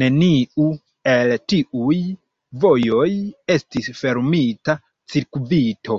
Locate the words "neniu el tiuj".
0.00-1.96